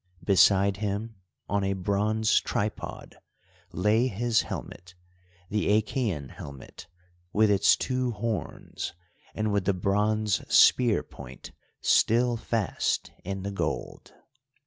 [0.23, 1.13] Beside him,
[1.47, 3.17] on a bronze tripod,
[3.71, 4.95] lay his helmet,
[5.51, 6.87] the Achæan helmet,
[7.31, 8.95] with its two horns
[9.35, 11.51] and with the bronze spear point
[11.81, 14.15] still fast in the gold.